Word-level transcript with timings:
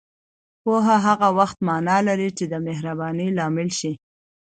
پوهه 0.63 0.95
هغه 1.07 1.27
وخت 1.39 1.57
معنا 1.67 1.97
لري 2.07 2.29
چې 2.37 2.43
دمهربانۍ 2.53 3.27
لامل 3.37 3.69
شي 3.79 3.93